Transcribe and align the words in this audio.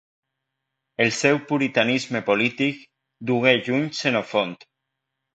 El 1.03 1.11
seu 1.17 1.35
puritanisme 1.51 2.21
polític, 2.29 2.79
dugué 3.33 3.53
lluny 3.67 3.85
Xenofont 3.99 4.57